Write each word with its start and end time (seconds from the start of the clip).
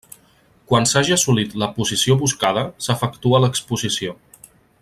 Quan 0.71 0.87
s'hagi 0.91 1.13
assolit 1.15 1.53
la 1.63 1.69
posició 1.77 2.17
buscada, 2.23 2.65
s'efectua 2.87 3.45
l'exposició. 3.47 4.21